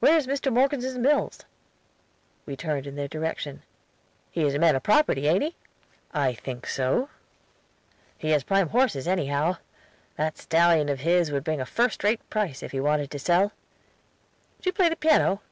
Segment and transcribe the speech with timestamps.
[0.00, 0.50] "Where's Mr.
[0.50, 1.40] Morgeson's mills?"
[2.46, 3.62] We turned in their direction.
[4.30, 5.56] "He is a man of property, ain't he?"
[6.10, 7.10] "I think so."
[8.16, 9.58] "He has prime horses anyhow.
[10.16, 13.48] That stallion of his would bring a first rate price if he wanted to sell.
[14.62, 15.42] Do you play the piano?"